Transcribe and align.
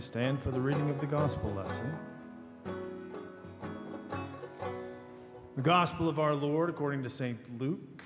stand 0.00 0.40
for 0.40 0.50
the 0.50 0.60
reading 0.60 0.88
of 0.88 0.98
the 0.98 1.06
gospel 1.06 1.52
lesson. 1.52 1.92
The 5.56 5.62
gospel 5.62 6.08
of 6.08 6.18
our 6.18 6.34
Lord 6.34 6.70
according 6.70 7.02
to 7.02 7.10
St. 7.10 7.38
Luke. 7.60 8.02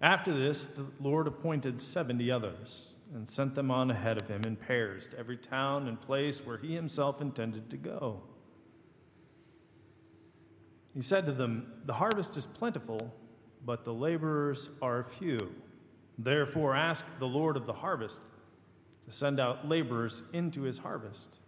After 0.00 0.32
this, 0.32 0.66
the 0.66 0.86
Lord 1.00 1.26
appointed 1.26 1.80
70 1.80 2.30
others 2.30 2.94
and 3.12 3.28
sent 3.28 3.54
them 3.54 3.70
on 3.70 3.90
ahead 3.90 4.20
of 4.20 4.28
him 4.28 4.42
in 4.44 4.56
pairs 4.56 5.08
to 5.08 5.18
every 5.18 5.36
town 5.36 5.88
and 5.88 6.00
place 6.00 6.44
where 6.44 6.56
he 6.56 6.74
himself 6.74 7.20
intended 7.20 7.68
to 7.70 7.76
go. 7.76 8.22
He 10.94 11.02
said 11.02 11.26
to 11.26 11.32
them, 11.32 11.72
The 11.84 11.94
harvest 11.94 12.36
is 12.36 12.46
plentiful, 12.46 13.14
but 13.64 13.84
the 13.84 13.92
laborers 13.92 14.70
are 14.80 15.02
few. 15.04 15.54
Therefore, 16.18 16.74
ask 16.74 17.04
the 17.18 17.28
Lord 17.28 17.56
of 17.56 17.66
the 17.66 17.72
harvest 17.72 18.20
to 19.06 19.12
send 19.12 19.40
out 19.40 19.68
laborers 19.68 20.22
into 20.32 20.62
his 20.62 20.78
harvest. 20.78 21.38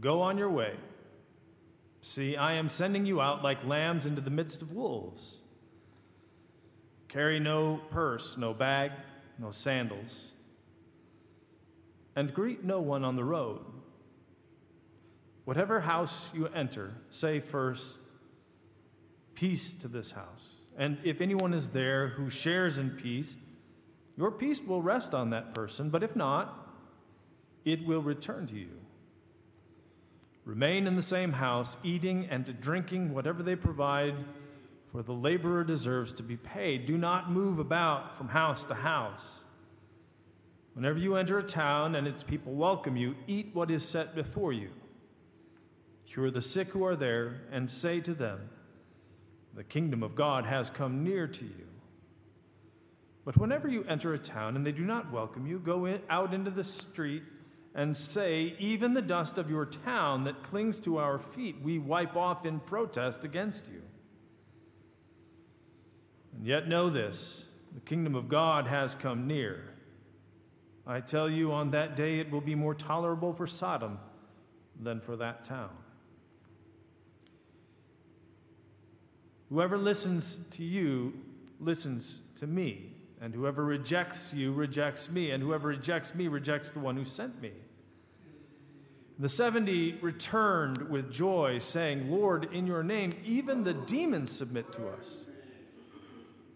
Go 0.00 0.20
on 0.20 0.38
your 0.38 0.50
way. 0.50 0.74
See, 2.00 2.36
I 2.36 2.54
am 2.54 2.68
sending 2.68 3.06
you 3.06 3.20
out 3.20 3.44
like 3.44 3.64
lambs 3.64 4.06
into 4.06 4.20
the 4.20 4.30
midst 4.30 4.62
of 4.62 4.72
wolves. 4.72 5.41
Carry 7.12 7.38
no 7.38 7.80
purse, 7.90 8.38
no 8.38 8.54
bag, 8.54 8.92
no 9.38 9.50
sandals, 9.50 10.32
and 12.16 12.32
greet 12.32 12.64
no 12.64 12.80
one 12.80 13.04
on 13.04 13.16
the 13.16 13.24
road. 13.24 13.60
Whatever 15.44 15.80
house 15.80 16.30
you 16.32 16.46
enter, 16.46 16.94
say 17.10 17.40
first, 17.40 17.98
Peace 19.34 19.74
to 19.74 19.88
this 19.88 20.12
house. 20.12 20.54
And 20.76 20.98
if 21.04 21.20
anyone 21.20 21.52
is 21.52 21.70
there 21.70 22.08
who 22.08 22.30
shares 22.30 22.78
in 22.78 22.90
peace, 22.90 23.34
your 24.16 24.30
peace 24.30 24.60
will 24.60 24.82
rest 24.82 25.14
on 25.14 25.30
that 25.30 25.54
person, 25.54 25.90
but 25.90 26.02
if 26.02 26.14
not, 26.14 26.74
it 27.64 27.84
will 27.86 28.02
return 28.02 28.46
to 28.48 28.54
you. 28.54 28.70
Remain 30.44 30.86
in 30.86 30.96
the 30.96 31.02
same 31.02 31.32
house, 31.32 31.76
eating 31.82 32.26
and 32.30 32.60
drinking 32.60 33.14
whatever 33.14 33.42
they 33.42 33.56
provide, 33.56 34.14
for 34.92 35.02
the 35.02 35.12
laborer 35.12 35.64
deserves 35.64 36.12
to 36.12 36.22
be 36.22 36.36
paid. 36.36 36.84
Do 36.84 36.98
not 36.98 37.30
move 37.30 37.58
about 37.58 38.16
from 38.16 38.28
house 38.28 38.64
to 38.64 38.74
house. 38.74 39.42
Whenever 40.74 40.98
you 40.98 41.16
enter 41.16 41.38
a 41.38 41.42
town 41.42 41.94
and 41.94 42.06
its 42.06 42.22
people 42.22 42.52
welcome 42.52 42.96
you, 42.96 43.16
eat 43.26 43.50
what 43.54 43.70
is 43.70 43.88
set 43.88 44.14
before 44.14 44.52
you. 44.52 44.68
Cure 46.06 46.30
the 46.30 46.42
sick 46.42 46.68
who 46.68 46.84
are 46.84 46.94
there, 46.94 47.40
and 47.50 47.70
say 47.70 48.00
to 48.00 48.12
them, 48.12 48.50
The 49.54 49.64
kingdom 49.64 50.02
of 50.02 50.14
God 50.14 50.44
has 50.44 50.68
come 50.68 51.02
near 51.02 51.26
to 51.26 51.44
you. 51.44 51.66
But 53.24 53.38
whenever 53.38 53.68
you 53.68 53.84
enter 53.88 54.12
a 54.12 54.18
town 54.18 54.56
and 54.56 54.66
they 54.66 54.72
do 54.72 54.84
not 54.84 55.10
welcome 55.10 55.46
you, 55.46 55.58
go 55.58 55.86
in, 55.86 56.02
out 56.10 56.34
into 56.34 56.50
the 56.50 56.64
street 56.64 57.22
and 57.74 57.96
say, 57.96 58.56
Even 58.58 58.92
the 58.92 59.00
dust 59.00 59.38
of 59.38 59.48
your 59.48 59.64
town 59.64 60.24
that 60.24 60.42
clings 60.42 60.78
to 60.80 60.98
our 60.98 61.18
feet, 61.18 61.56
we 61.62 61.78
wipe 61.78 62.14
off 62.14 62.44
in 62.44 62.60
protest 62.60 63.24
against 63.24 63.68
you. 63.68 63.82
And 66.36 66.46
yet 66.46 66.68
know 66.68 66.90
this 66.90 67.44
the 67.74 67.80
kingdom 67.80 68.14
of 68.14 68.28
God 68.28 68.66
has 68.66 68.94
come 68.94 69.26
near. 69.26 69.72
I 70.86 71.00
tell 71.00 71.30
you, 71.30 71.52
on 71.52 71.70
that 71.70 71.94
day 71.94 72.18
it 72.18 72.30
will 72.30 72.40
be 72.40 72.54
more 72.54 72.74
tolerable 72.74 73.32
for 73.32 73.46
Sodom 73.46 73.98
than 74.80 75.00
for 75.00 75.16
that 75.16 75.44
town. 75.44 75.70
Whoever 79.48 79.78
listens 79.78 80.40
to 80.52 80.64
you 80.64 81.12
listens 81.60 82.20
to 82.36 82.46
me, 82.46 82.94
and 83.20 83.34
whoever 83.34 83.64
rejects 83.64 84.32
you 84.32 84.52
rejects 84.52 85.10
me, 85.10 85.30
and 85.30 85.42
whoever 85.42 85.68
rejects 85.68 86.14
me 86.14 86.26
rejects 86.26 86.70
the 86.70 86.80
one 86.80 86.96
who 86.96 87.04
sent 87.04 87.40
me. 87.40 87.52
The 89.18 89.28
70 89.28 89.98
returned 90.00 90.88
with 90.88 91.12
joy, 91.12 91.58
saying, 91.58 92.10
Lord, 92.10 92.52
in 92.52 92.66
your 92.66 92.82
name, 92.82 93.12
even 93.24 93.62
the 93.62 93.74
demons 93.74 94.32
submit 94.32 94.72
to 94.72 94.88
us. 94.88 95.24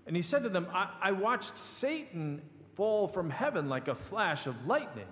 And 0.06 0.15
he 0.15 0.22
said 0.22 0.44
to 0.44 0.49
them, 0.49 0.69
I, 0.72 0.91
I 1.00 1.12
watched 1.12 1.59
Satan 1.59 2.43
fall 2.75 3.09
from 3.09 3.31
heaven 3.31 3.69
like 3.69 3.89
a 3.89 3.94
flash 3.94 4.47
of 4.47 4.67
lightning. 4.67 5.09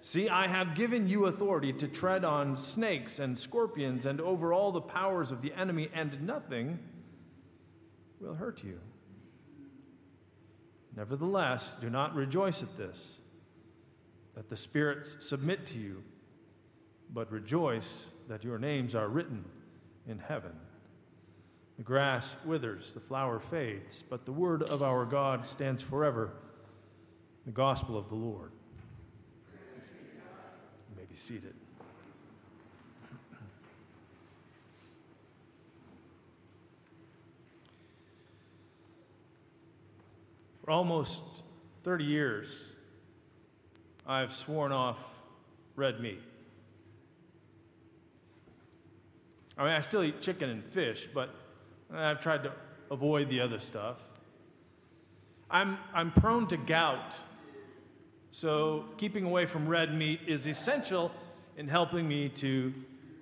See, 0.00 0.28
I 0.28 0.46
have 0.46 0.76
given 0.76 1.08
you 1.08 1.24
authority 1.26 1.72
to 1.72 1.88
tread 1.88 2.24
on 2.24 2.56
snakes 2.56 3.18
and 3.18 3.36
scorpions 3.36 4.06
and 4.06 4.20
over 4.20 4.52
all 4.52 4.70
the 4.70 4.80
powers 4.80 5.32
of 5.32 5.42
the 5.42 5.52
enemy, 5.54 5.88
and 5.92 6.22
nothing 6.24 6.78
will 8.20 8.34
hurt 8.34 8.62
you. 8.62 8.78
Nevertheless, 10.94 11.76
do 11.80 11.90
not 11.90 12.14
rejoice 12.14 12.62
at 12.62 12.76
this, 12.76 13.18
that 14.36 14.48
the 14.48 14.56
spirits 14.56 15.16
submit 15.20 15.66
to 15.66 15.78
you, 15.78 16.04
but 17.12 17.32
rejoice 17.32 18.06
that 18.28 18.44
your 18.44 18.58
names 18.58 18.94
are 18.94 19.08
written 19.08 19.44
in 20.06 20.20
heaven. 20.20 20.52
The 21.78 21.84
grass 21.84 22.36
withers, 22.44 22.92
the 22.92 23.00
flower 23.00 23.38
fades, 23.38 24.02
but 24.02 24.26
the 24.26 24.32
word 24.32 24.64
of 24.64 24.82
our 24.82 25.04
God 25.04 25.46
stands 25.46 25.80
forever. 25.80 26.32
The 27.46 27.52
gospel 27.52 27.96
of 27.96 28.08
the 28.08 28.16
Lord. 28.16 28.50
You 29.54 30.96
may 30.96 31.04
be 31.04 31.14
seated. 31.14 31.54
For 40.64 40.72
almost 40.72 41.22
30 41.84 42.04
years, 42.04 42.68
I've 44.04 44.34
sworn 44.34 44.72
off 44.72 44.98
red 45.76 46.00
meat. 46.00 46.20
I 49.56 49.62
mean, 49.62 49.72
I 49.72 49.80
still 49.80 50.02
eat 50.02 50.20
chicken 50.20 50.50
and 50.50 50.64
fish, 50.64 51.08
but 51.14 51.34
I've 51.92 52.20
tried 52.20 52.42
to 52.44 52.52
avoid 52.90 53.28
the 53.28 53.40
other 53.40 53.60
stuff. 53.60 53.96
I'm, 55.50 55.78
I'm 55.94 56.12
prone 56.12 56.46
to 56.48 56.56
gout, 56.56 57.18
so 58.30 58.84
keeping 58.98 59.24
away 59.24 59.46
from 59.46 59.66
red 59.66 59.94
meat 59.94 60.20
is 60.26 60.46
essential 60.46 61.10
in 61.56 61.68
helping 61.68 62.06
me 62.06 62.28
to 62.28 62.74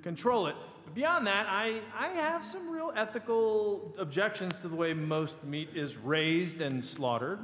control 0.02 0.48
it. 0.48 0.56
But 0.84 0.94
beyond 0.94 1.26
that, 1.28 1.46
I, 1.48 1.80
I 1.96 2.08
have 2.08 2.44
some 2.44 2.68
real 2.68 2.92
ethical 2.96 3.94
objections 3.98 4.58
to 4.58 4.68
the 4.68 4.74
way 4.74 4.92
most 4.92 5.42
meat 5.44 5.70
is 5.74 5.96
raised 5.96 6.60
and 6.60 6.84
slaughtered. 6.84 7.38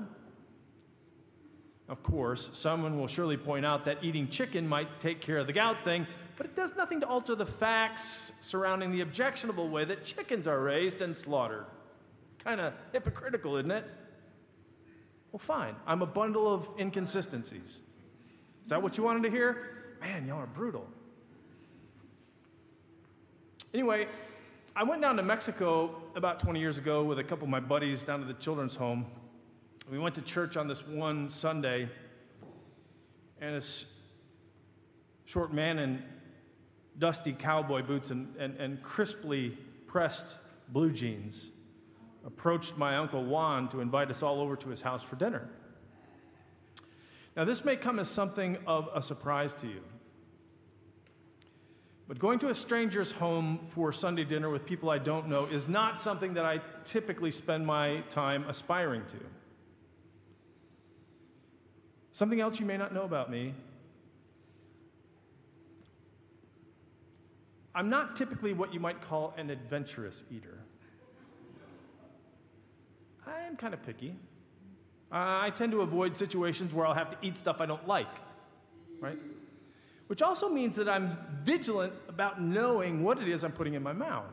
Of 1.93 2.03
course, 2.03 2.49
someone 2.55 2.99
will 2.99 3.07
surely 3.07 3.37
point 3.37 3.67
out 3.67 3.85
that 3.85 3.99
eating 4.01 4.29
chicken 4.29 4.67
might 4.67 4.99
take 4.99 5.21
care 5.21 5.37
of 5.37 5.47
the 5.47 5.53
gout 5.53 5.85
thing, 5.85 6.07
but 6.39 6.47
it 6.47 6.57
does 6.57 6.75
nothing 6.75 7.01
to 7.01 7.07
alter 7.07 7.35
the 7.35 7.45
facts 7.45 8.33
surrounding 8.41 8.93
the 8.93 9.03
objectionable 9.03 9.69
way 9.69 9.85
that 9.85 10.03
chickens 10.03 10.47
are 10.47 10.59
raised 10.59 11.03
and 11.03 11.15
slaughtered. 11.15 11.67
Kind 12.43 12.63
of 12.63 12.73
hypocritical, 12.93 13.59
isn't 13.59 13.71
it? 13.71 13.85
Well, 15.33 15.39
fine. 15.39 15.77
I'm 15.87 16.01
a 16.01 16.07
bundle 16.07 16.51
of 16.51 16.67
inconsistencies. 16.79 17.81
Is 18.63 18.71
that 18.71 18.83
what 18.83 18.97
you 18.97 19.05
wanted 19.05 19.25
to 19.25 19.31
hear? 19.31 19.97
Man, 20.01 20.27
y'all 20.27 20.39
are 20.39 20.47
brutal. 20.47 20.87
Anyway, 23.75 24.09
I 24.75 24.85
went 24.85 25.03
down 25.03 25.19
to 25.19 25.23
Mexico 25.23 26.03
about 26.17 26.41
20 26.41 26.59
years 26.59 26.79
ago 26.79 27.05
with 27.05 27.19
a 27.19 27.25
couple 27.25 27.45
of 27.45 27.51
my 27.51 27.61
buddies 27.61 28.03
down 28.03 28.21
to 28.21 28.27
the 28.27 28.33
children's 28.33 28.77
home. 28.77 29.05
We 29.93 29.99
went 29.99 30.15
to 30.15 30.23
church 30.23 30.57
on 30.57 30.69
this 30.69 30.87
one 30.87 31.29
Sunday, 31.29 31.87
and 33.43 33.55
this 33.55 33.85
short 35.27 35.53
man 35.53 35.79
in 35.79 36.03
dusty 36.99 37.35
cowboy 37.35 37.83
boots 37.83 38.11
and, 38.11 38.35
and, 38.39 38.57
and 38.57 38.83
crisply 38.83 39.59
pressed 39.87 40.39
blue 40.71 40.93
jeans 40.93 41.51
approached 42.25 42.79
my 42.79 42.97
uncle 42.97 43.23
Juan 43.23 43.69
to 43.69 43.81
invite 43.81 44.09
us 44.09 44.23
all 44.23 44.41
over 44.41 44.57
to 44.57 44.71
his 44.71 44.81
house 44.81 45.03
for 45.03 45.17
dinner. 45.17 45.47
Now, 47.37 47.45
this 47.45 47.63
may 47.63 47.77
come 47.77 47.99
as 47.99 48.09
something 48.09 48.57
of 48.67 48.89
a 48.95 49.03
surprise 49.03 49.53
to 49.57 49.67
you. 49.67 49.83
But 52.09 52.19
going 52.19 52.39
to 52.39 52.49
a 52.49 52.55
stranger's 52.55 53.13
home 53.13 53.61
for 53.67 53.93
Sunday 53.93 54.25
dinner 54.25 54.49
with 54.49 54.65
people 54.65 54.89
I 54.89 54.97
don't 54.97 55.29
know 55.29 55.45
is 55.45 55.69
not 55.69 55.99
something 55.99 56.33
that 56.33 56.47
I 56.47 56.63
typically 56.83 57.31
spend 57.31 57.67
my 57.67 58.01
time 58.09 58.47
aspiring 58.49 59.05
to. 59.09 59.19
Something 62.13 62.41
else 62.41 62.61
you 62.61 62.67
may 62.67 62.77
not 62.77 62.95
know 62.95 63.03
about 63.03 63.31
me 63.31 63.55
I'm 67.75 67.89
not 67.89 68.17
typically 68.17 68.53
what 68.53 68.75
you 68.75 68.81
might 68.81 69.01
call 69.01 69.35
an 69.37 69.51
adventurous 69.51 70.25
eater. 70.31 70.59
I, 73.27 73.43
am 73.43 73.57
kind 73.57 73.73
of 73.73 73.83
picky. 73.85 74.15
I 75.11 75.51
tend 75.51 75.73
to 75.73 75.81
avoid 75.81 76.17
situations 76.17 76.75
where 76.75 76.87
I'll 76.87 76.95
have 76.95 77.11
to 77.11 77.17
eat 77.23 77.37
stuff 77.37 77.61
I 77.61 77.67
don't 77.67 77.87
like, 77.87 78.15
right? 79.01 79.19
Which 80.09 80.21
also 80.21 80.49
means 80.49 80.77
that 80.77 80.89
I'm 80.89 81.17
vigilant 81.43 81.93
about 82.09 82.43
knowing 82.43 83.03
what 83.03 83.19
it 83.19 83.29
is 83.29 83.45
I'm 83.45 83.53
putting 83.53 83.75
in 83.75 83.83
my 83.83 83.93
mouth. 83.93 84.25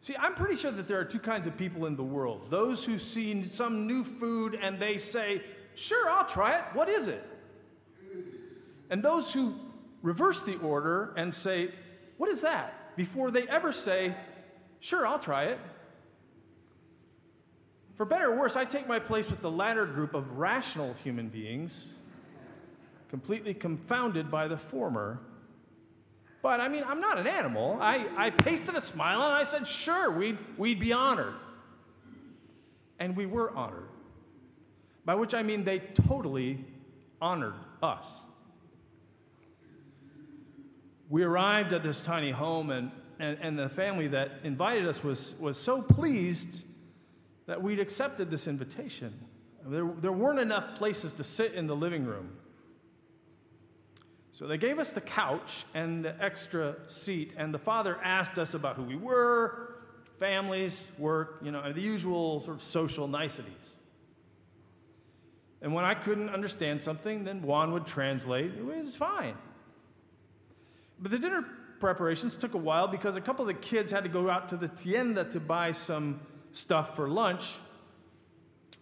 See, 0.00 0.16
I'm 0.18 0.34
pretty 0.34 0.56
sure 0.56 0.72
that 0.72 0.88
there 0.88 0.98
are 0.98 1.04
two 1.04 1.20
kinds 1.20 1.46
of 1.46 1.56
people 1.56 1.86
in 1.86 1.96
the 1.96 2.02
world 2.02 2.50
those 2.50 2.84
who 2.84 2.98
see 2.98 3.44
some 3.44 3.86
new 3.86 4.04
food 4.04 4.58
and 4.60 4.78
they 4.78 4.98
say, 4.98 5.42
Sure, 5.74 6.08
I'll 6.08 6.26
try 6.26 6.58
it. 6.58 6.64
What 6.72 6.88
is 6.88 7.08
it? 7.08 7.24
And 8.90 9.02
those 9.02 9.32
who 9.32 9.54
reverse 10.02 10.42
the 10.42 10.56
order 10.56 11.14
and 11.16 11.32
say, 11.32 11.70
What 12.18 12.30
is 12.30 12.40
that? 12.42 12.78
before 12.96 13.30
they 13.30 13.46
ever 13.48 13.72
say, 13.72 14.14
Sure, 14.80 15.06
I'll 15.06 15.18
try 15.18 15.44
it. 15.44 15.60
For 17.94 18.04
better 18.04 18.32
or 18.32 18.36
worse, 18.36 18.56
I 18.56 18.64
take 18.64 18.88
my 18.88 18.98
place 18.98 19.30
with 19.30 19.40
the 19.42 19.50
latter 19.50 19.86
group 19.86 20.14
of 20.14 20.38
rational 20.38 20.94
human 21.04 21.28
beings, 21.28 21.94
completely 23.08 23.54
confounded 23.54 24.30
by 24.30 24.48
the 24.48 24.56
former. 24.56 25.20
But 26.42 26.60
I 26.60 26.68
mean, 26.68 26.82
I'm 26.84 27.00
not 27.00 27.18
an 27.18 27.28
animal. 27.28 27.78
I, 27.80 28.08
I 28.16 28.30
pasted 28.30 28.74
a 28.74 28.80
smile 28.80 29.22
and 29.22 29.32
I 29.32 29.44
said, 29.44 29.66
Sure, 29.66 30.10
we'd, 30.10 30.38
we'd 30.56 30.80
be 30.80 30.92
honored. 30.92 31.34
And 32.98 33.16
we 33.16 33.26
were 33.26 33.54
honored. 33.54 33.88
By 35.04 35.14
which 35.14 35.34
I 35.34 35.42
mean 35.42 35.64
they 35.64 35.80
totally 35.80 36.64
honored 37.20 37.54
us. 37.82 38.08
We 41.08 41.24
arrived 41.24 41.72
at 41.72 41.82
this 41.82 42.00
tiny 42.00 42.30
home, 42.30 42.70
and, 42.70 42.90
and, 43.18 43.38
and 43.40 43.58
the 43.58 43.68
family 43.68 44.08
that 44.08 44.30
invited 44.44 44.86
us 44.86 45.04
was, 45.04 45.34
was 45.38 45.58
so 45.58 45.82
pleased 45.82 46.64
that 47.46 47.62
we'd 47.62 47.80
accepted 47.80 48.30
this 48.30 48.46
invitation. 48.46 49.12
There, 49.66 49.90
there 50.00 50.12
weren't 50.12 50.38
enough 50.38 50.76
places 50.76 51.12
to 51.14 51.24
sit 51.24 51.54
in 51.54 51.66
the 51.66 51.76
living 51.76 52.04
room. 52.04 52.30
So 54.32 54.46
they 54.46 54.56
gave 54.56 54.78
us 54.78 54.92
the 54.92 55.00
couch 55.00 55.64
and 55.74 56.04
the 56.04 56.20
extra 56.22 56.76
seat, 56.86 57.34
and 57.36 57.52
the 57.52 57.58
father 57.58 57.98
asked 58.02 58.38
us 58.38 58.54
about 58.54 58.76
who 58.76 58.82
we 58.82 58.96
were, 58.96 59.76
families, 60.18 60.86
work, 60.98 61.40
you 61.42 61.50
know, 61.50 61.72
the 61.72 61.80
usual 61.80 62.40
sort 62.40 62.56
of 62.56 62.62
social 62.62 63.06
niceties. 63.06 63.76
And 65.62 65.72
when 65.72 65.84
I 65.84 65.94
couldn't 65.94 66.28
understand 66.28 66.82
something, 66.82 67.24
then 67.24 67.40
Juan 67.40 67.72
would 67.72 67.86
translate. 67.86 68.52
It 68.54 68.64
was 68.64 68.96
fine. 68.96 69.36
But 70.98 71.12
the 71.12 71.18
dinner 71.18 71.44
preparations 71.78 72.34
took 72.34 72.54
a 72.54 72.58
while 72.58 72.88
because 72.88 73.16
a 73.16 73.20
couple 73.20 73.42
of 73.42 73.48
the 73.48 73.60
kids 73.60 73.90
had 73.90 74.02
to 74.02 74.08
go 74.08 74.28
out 74.28 74.48
to 74.50 74.56
the 74.56 74.68
tienda 74.68 75.24
to 75.24 75.40
buy 75.40 75.72
some 75.72 76.20
stuff 76.52 76.96
for 76.96 77.08
lunch. 77.08 77.58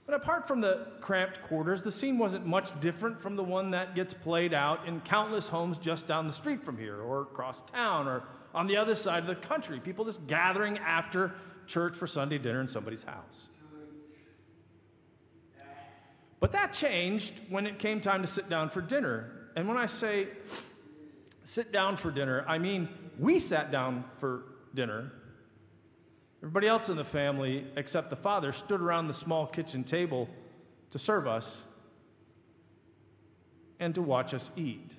But 0.07 0.15
apart 0.15 0.49
from 0.49 0.61
the 0.61 0.89
cramped 1.01 1.43
quarters, 1.43 1.83
the 1.83 1.93
scene 1.93 2.19
wasn't 2.19 2.45
much 2.45 2.79
different 2.81 3.21
from 3.21 3.37
the 3.37 3.45
one 3.45 3.71
that 3.71 3.95
gets 3.95 4.13
played 4.13 4.53
out 4.53 4.89
in 4.89 5.01
countless 5.03 5.49
homes 5.49 5.79
just 5.79 6.09
down 6.09 6.27
the 6.27 6.33
street 6.33 6.65
from 6.65 6.77
here, 6.79 7.01
or 7.01 7.23
across 7.23 7.61
town, 7.71 8.09
or 8.09 8.25
on 8.53 8.67
the 8.67 8.77
other 8.77 8.97
side 8.97 9.21
of 9.21 9.29
the 9.29 9.37
country. 9.37 9.79
People 9.79 10.05
just 10.05 10.27
gathering 10.27 10.79
after 10.79 11.35
church 11.67 11.95
for 11.95 12.09
Sunday 12.09 12.39
dinner 12.39 12.61
in 12.61 12.67
somebody's 12.67 13.05
house. 13.05 13.50
But 16.41 16.53
that 16.53 16.73
changed 16.73 17.35
when 17.51 17.67
it 17.67 17.79
came 17.79 18.01
time 18.01 18.23
to 18.23 18.27
sit 18.27 18.49
down 18.49 18.71
for 18.71 18.81
dinner. 18.81 19.31
And 19.55 19.69
when 19.69 19.77
I 19.77 19.87
say 19.87 20.29
sit 21.43 21.71
down 21.71 21.99
for 21.99 22.11
dinner, 22.11 22.45
I 22.49 22.59
mean, 22.59 22.89
we 23.19 23.39
sat 23.39 23.71
down 23.71 24.05
for 24.19 24.45
dinner. 24.75 25.13
Everybody 26.43 26.67
else 26.67 26.89
in 26.89 26.97
the 26.97 27.05
family, 27.05 27.67
except 27.77 28.09
the 28.09 28.17
father, 28.17 28.53
stood 28.53 28.81
around 28.81 29.09
the 29.09 29.15
small 29.15 29.47
kitchen 29.47 29.85
table 29.85 30.29
to 30.91 30.99
serve 30.99 31.27
us 31.27 31.65
and 33.79 33.95
to 33.95 34.03
watch 34.03 34.33
us 34.33 34.51
eat. 34.57 34.97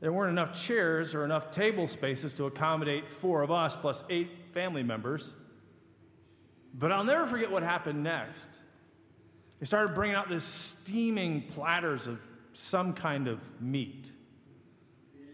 There 0.00 0.12
weren't 0.12 0.30
enough 0.30 0.60
chairs 0.60 1.14
or 1.14 1.24
enough 1.24 1.50
table 1.50 1.86
spaces 1.86 2.34
to 2.34 2.46
accommodate 2.46 3.10
four 3.10 3.42
of 3.42 3.50
us 3.50 3.76
plus 3.76 4.02
eight 4.08 4.30
family 4.52 4.82
members. 4.82 5.32
But 6.74 6.90
I'll 6.90 7.04
never 7.04 7.26
forget 7.26 7.50
what 7.50 7.62
happened 7.62 8.02
next. 8.02 8.61
They 9.62 9.66
started 9.66 9.94
bringing 9.94 10.16
out 10.16 10.28
these 10.28 10.42
steaming 10.42 11.42
platters 11.42 12.08
of 12.08 12.20
some 12.52 12.94
kind 12.94 13.28
of 13.28 13.38
meat. 13.60 14.10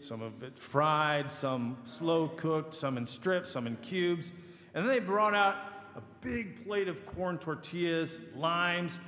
Some 0.00 0.20
of 0.20 0.42
it 0.42 0.58
fried, 0.58 1.32
some 1.32 1.78
slow 1.84 2.28
cooked, 2.28 2.74
some 2.74 2.98
in 2.98 3.06
strips, 3.06 3.48
some 3.48 3.66
in 3.66 3.76
cubes. 3.76 4.30
And 4.74 4.84
then 4.84 4.92
they 4.92 4.98
brought 4.98 5.34
out 5.34 5.56
a 5.96 6.02
big 6.20 6.66
plate 6.66 6.88
of 6.88 7.06
corn 7.06 7.38
tortillas, 7.38 8.20
limes, 8.36 9.00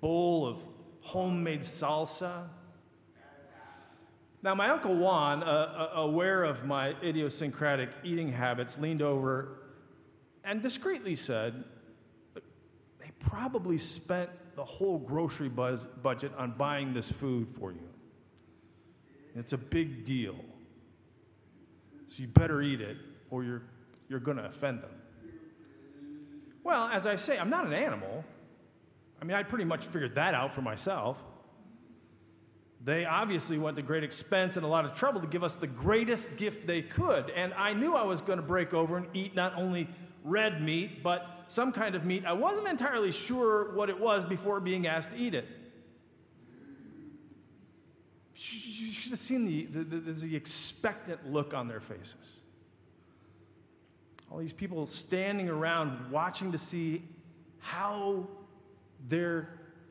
bowl 0.00 0.44
of 0.44 0.58
homemade 1.02 1.60
salsa. 1.60 2.48
Now, 4.42 4.56
my 4.56 4.70
Uncle 4.70 4.96
Juan, 4.96 5.44
uh, 5.44 5.90
uh, 5.94 6.00
aware 6.00 6.42
of 6.42 6.64
my 6.64 6.96
idiosyncratic 7.00 7.90
eating 8.02 8.32
habits, 8.32 8.76
leaned 8.76 9.02
over 9.02 9.50
and 10.42 10.60
discreetly 10.60 11.14
said, 11.14 11.62
They 12.34 13.12
probably 13.20 13.78
spent 13.78 14.30
the 14.56 14.64
whole 14.64 14.98
grocery 14.98 15.48
buzz, 15.48 15.84
budget 16.02 16.32
on 16.36 16.52
buying 16.52 16.94
this 16.94 17.10
food 17.10 17.48
for 17.48 17.72
you. 17.72 17.88
It's 19.34 19.52
a 19.52 19.58
big 19.58 20.04
deal. 20.04 20.36
So 22.08 22.22
you 22.22 22.28
better 22.28 22.62
eat 22.62 22.80
it 22.80 22.96
or 23.30 23.42
you're, 23.42 23.62
you're 24.08 24.20
going 24.20 24.36
to 24.36 24.44
offend 24.44 24.82
them. 24.82 24.90
Well, 26.62 26.88
as 26.88 27.06
I 27.06 27.16
say, 27.16 27.38
I'm 27.38 27.50
not 27.50 27.66
an 27.66 27.72
animal. 27.72 28.24
I 29.20 29.24
mean, 29.24 29.36
I 29.36 29.42
pretty 29.42 29.64
much 29.64 29.86
figured 29.86 30.14
that 30.14 30.34
out 30.34 30.54
for 30.54 30.62
myself. 30.62 31.22
They 32.84 33.06
obviously 33.06 33.56
went 33.56 33.76
to 33.76 33.82
great 33.82 34.04
expense 34.04 34.56
and 34.56 34.64
a 34.64 34.68
lot 34.68 34.84
of 34.84 34.94
trouble 34.94 35.20
to 35.22 35.26
give 35.26 35.42
us 35.42 35.56
the 35.56 35.66
greatest 35.66 36.36
gift 36.36 36.66
they 36.66 36.82
could. 36.82 37.30
And 37.30 37.54
I 37.54 37.72
knew 37.72 37.94
I 37.94 38.02
was 38.02 38.20
going 38.20 38.38
to 38.38 38.44
break 38.44 38.74
over 38.74 38.98
and 38.98 39.06
eat 39.14 39.34
not 39.34 39.56
only 39.56 39.88
red 40.24 40.62
meat, 40.62 41.02
but 41.02 41.44
some 41.48 41.70
kind 41.70 41.94
of 41.94 42.04
meat. 42.04 42.24
I 42.24 42.32
wasn't 42.32 42.66
entirely 42.66 43.12
sure 43.12 43.72
what 43.74 43.90
it 43.90 44.00
was 44.00 44.24
before 44.24 44.58
being 44.58 44.86
asked 44.86 45.10
to 45.10 45.16
eat 45.16 45.34
it. 45.34 45.46
You 48.34 48.92
should 48.92 49.10
have 49.10 49.20
seen 49.20 49.44
the, 49.44 49.66
the, 49.66 49.84
the, 49.84 50.12
the 50.12 50.36
expectant 50.36 51.30
look 51.30 51.54
on 51.54 51.68
their 51.68 51.80
faces. 51.80 52.40
All 54.30 54.38
these 54.38 54.52
people 54.52 54.86
standing 54.86 55.48
around 55.48 56.10
watching 56.10 56.52
to 56.52 56.58
see 56.58 57.02
how 57.58 58.26
their 59.08 59.48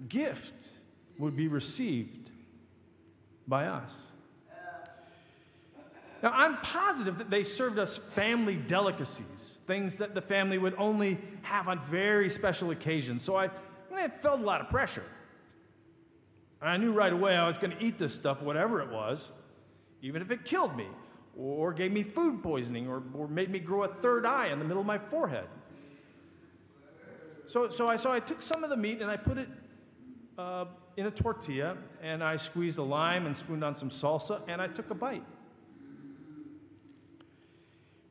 gift 0.09 0.71
would 1.17 1.35
be 1.35 1.47
received 1.47 2.31
by 3.47 3.67
us. 3.67 3.95
Now, 6.23 6.31
I'm 6.33 6.55
positive 6.61 7.17
that 7.17 7.29
they 7.29 7.43
served 7.43 7.77
us 7.77 7.97
family 7.97 8.55
delicacies, 8.55 9.59
things 9.67 9.97
that 9.97 10.15
the 10.15 10.21
family 10.21 10.57
would 10.57 10.73
only 10.77 11.19
have 11.41 11.67
on 11.67 11.85
very 11.87 12.29
special 12.29 12.71
occasions. 12.71 13.23
So 13.23 13.35
I, 13.35 13.49
I 13.93 14.07
felt 14.07 14.39
a 14.39 14.43
lot 14.43 14.61
of 14.61 14.69
pressure. 14.69 15.03
I 16.61 16.77
knew 16.77 16.93
right 16.93 17.11
away 17.11 17.35
I 17.35 17.45
was 17.45 17.57
going 17.57 17.75
to 17.75 17.83
eat 17.83 17.97
this 17.97 18.15
stuff, 18.15 18.41
whatever 18.41 18.81
it 18.81 18.89
was, 18.89 19.33
even 20.01 20.21
if 20.21 20.31
it 20.31 20.45
killed 20.45 20.77
me, 20.77 20.87
or 21.37 21.73
gave 21.73 21.91
me 21.91 22.03
food 22.03 22.41
poisoning, 22.41 22.87
or, 22.87 23.03
or 23.13 23.27
made 23.27 23.49
me 23.49 23.59
grow 23.59 23.83
a 23.83 23.89
third 23.89 24.25
eye 24.25 24.47
in 24.47 24.59
the 24.59 24.65
middle 24.65 24.79
of 24.79 24.87
my 24.87 24.97
forehead. 24.97 25.47
So, 27.47 27.67
so, 27.67 27.89
I, 27.89 27.97
so 27.97 28.13
I 28.13 28.21
took 28.21 28.41
some 28.41 28.63
of 28.63 28.69
the 28.69 28.77
meat 28.77 29.01
and 29.01 29.11
I 29.11 29.17
put 29.17 29.37
it 29.37 29.49
uh, 30.37 30.65
in 30.95 31.05
a 31.05 31.11
tortilla, 31.11 31.75
and 32.01 32.23
I 32.23 32.37
squeezed 32.37 32.77
a 32.77 32.83
lime 32.83 33.25
and 33.25 33.35
spooned 33.35 33.65
on 33.65 33.75
some 33.75 33.89
salsa, 33.89 34.39
and 34.47 34.61
I 34.61 34.67
took 34.67 34.89
a 34.89 34.95
bite. 34.95 35.25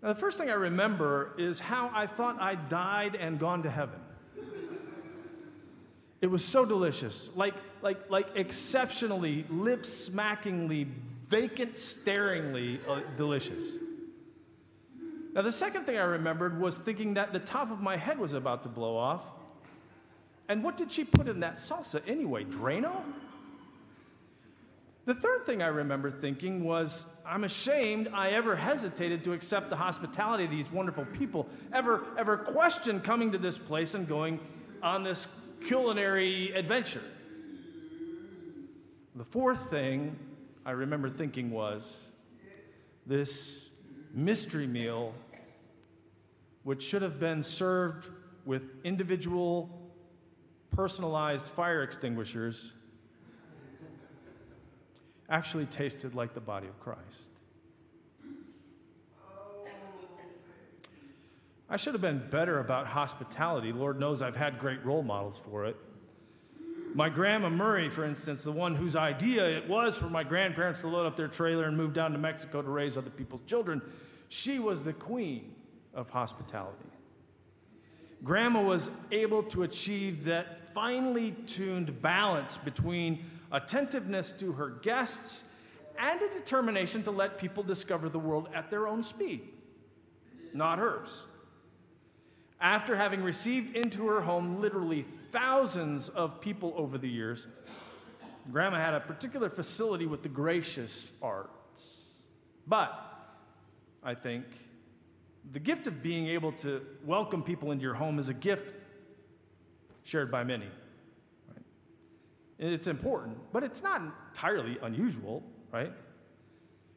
Now, 0.02 0.08
the 0.08 0.18
first 0.18 0.36
thing 0.36 0.50
I 0.50 0.54
remember 0.54 1.32
is 1.38 1.60
how 1.60 1.90
I 1.94 2.06
thought 2.06 2.40
I 2.40 2.56
died 2.56 3.14
and 3.14 3.38
gone 3.38 3.62
to 3.62 3.70
heaven. 3.70 4.00
It 6.20 6.26
was 6.26 6.44
so 6.44 6.64
delicious, 6.64 7.30
like, 7.34 7.54
like, 7.82 8.10
like 8.10 8.28
exceptionally, 8.36 9.44
lip 9.48 9.82
smackingly, 9.82 10.86
vacant 11.28 11.78
staringly 11.78 12.80
uh, 12.88 13.00
delicious. 13.16 13.66
Now, 15.34 15.42
the 15.42 15.52
second 15.52 15.84
thing 15.86 15.96
I 15.96 16.02
remembered 16.02 16.60
was 16.60 16.76
thinking 16.76 17.14
that 17.14 17.32
the 17.32 17.38
top 17.38 17.70
of 17.70 17.80
my 17.80 17.96
head 17.96 18.18
was 18.18 18.34
about 18.34 18.62
to 18.64 18.68
blow 18.68 18.96
off. 18.96 19.22
And 20.48 20.62
what 20.62 20.76
did 20.76 20.92
she 20.92 21.04
put 21.04 21.26
in 21.28 21.40
that 21.40 21.56
salsa 21.56 22.02
anyway? 22.06 22.44
Drano? 22.44 23.02
The 25.04 25.14
third 25.14 25.46
thing 25.46 25.62
I 25.62 25.66
remember 25.66 26.10
thinking 26.10 26.62
was, 26.62 27.06
I'm 27.26 27.42
ashamed 27.42 28.08
I 28.14 28.30
ever 28.30 28.54
hesitated 28.54 29.24
to 29.24 29.32
accept 29.32 29.68
the 29.68 29.76
hospitality 29.76 30.44
of 30.44 30.50
these 30.50 30.70
wonderful 30.70 31.04
people, 31.06 31.48
ever, 31.72 32.04
ever 32.16 32.36
questioned 32.36 33.02
coming 33.02 33.32
to 33.32 33.38
this 33.38 33.58
place 33.58 33.94
and 33.94 34.06
going 34.06 34.38
on 34.80 35.02
this 35.02 35.26
culinary 35.60 36.52
adventure. 36.52 37.02
The 39.16 39.24
fourth 39.24 39.70
thing 39.70 40.16
I 40.64 40.70
remember 40.70 41.10
thinking 41.10 41.50
was, 41.50 42.08
this 43.04 43.70
mystery 44.14 44.68
meal, 44.68 45.14
which 46.62 46.82
should 46.84 47.02
have 47.02 47.18
been 47.18 47.42
served 47.42 48.08
with 48.44 48.70
individual 48.84 49.90
personalized 50.70 51.46
fire 51.46 51.82
extinguishers 51.82 52.72
actually 55.32 55.64
tasted 55.64 56.14
like 56.14 56.34
the 56.34 56.40
body 56.40 56.68
of 56.68 56.78
Christ. 56.78 57.30
I 61.70 61.78
should 61.78 61.94
have 61.94 62.02
been 62.02 62.22
better 62.30 62.60
about 62.60 62.86
hospitality. 62.86 63.72
Lord 63.72 63.98
knows 63.98 64.20
I've 64.20 64.36
had 64.36 64.58
great 64.58 64.84
role 64.84 65.02
models 65.02 65.38
for 65.38 65.64
it. 65.64 65.76
My 66.94 67.08
grandma 67.08 67.48
Murray, 67.48 67.88
for 67.88 68.04
instance, 68.04 68.44
the 68.44 68.52
one 68.52 68.74
whose 68.74 68.94
idea 68.94 69.48
it 69.48 69.66
was 69.66 69.96
for 69.96 70.10
my 70.10 70.22
grandparents 70.22 70.82
to 70.82 70.88
load 70.88 71.06
up 71.06 71.16
their 71.16 71.28
trailer 71.28 71.64
and 71.64 71.74
move 71.74 71.94
down 71.94 72.12
to 72.12 72.18
Mexico 72.18 72.60
to 72.60 72.68
raise 72.68 72.98
other 72.98 73.08
people's 73.08 73.40
children, 73.40 73.80
she 74.28 74.58
was 74.58 74.84
the 74.84 74.92
queen 74.92 75.54
of 75.94 76.10
hospitality. 76.10 76.76
Grandma 78.22 78.60
was 78.60 78.90
able 79.10 79.42
to 79.44 79.62
achieve 79.62 80.26
that 80.26 80.61
finely 80.72 81.32
tuned 81.46 82.00
balance 82.02 82.58
between 82.58 83.24
attentiveness 83.50 84.32
to 84.32 84.52
her 84.52 84.70
guests 84.70 85.44
and 85.98 86.20
a 86.22 86.28
determination 86.30 87.02
to 87.02 87.10
let 87.10 87.38
people 87.38 87.62
discover 87.62 88.08
the 88.08 88.18
world 88.18 88.48
at 88.54 88.70
their 88.70 88.88
own 88.88 89.02
speed, 89.02 89.42
not 90.52 90.78
hers 90.78 91.24
after 92.62 92.94
having 92.94 93.22
received 93.22 93.76
into 93.76 94.06
her 94.06 94.20
home 94.20 94.60
literally 94.60 95.02
thousands 95.02 96.08
of 96.08 96.40
people 96.40 96.72
over 96.76 96.96
the 96.96 97.08
years, 97.08 97.48
Grandma 98.52 98.78
had 98.78 98.94
a 98.94 99.00
particular 99.00 99.50
facility 99.50 100.06
with 100.06 100.22
the 100.22 100.28
gracious 100.28 101.12
arts. 101.20 102.06
But 102.66 102.92
I 104.02 104.14
think 104.14 104.46
the 105.50 105.58
gift 105.58 105.88
of 105.88 106.02
being 106.02 106.28
able 106.28 106.52
to 106.52 106.86
welcome 107.04 107.42
people 107.42 107.72
into 107.72 107.82
your 107.82 107.94
home 107.94 108.20
is 108.20 108.28
a 108.28 108.34
gift 108.34 108.72
shared 110.04 110.30
by 110.30 110.44
many. 110.44 110.68
Right? 111.48 111.64
It's 112.58 112.86
important, 112.86 113.38
but 113.52 113.62
it's 113.62 113.82
not 113.82 114.02
entirely 114.30 114.78
unusual, 114.82 115.42
right? 115.72 115.92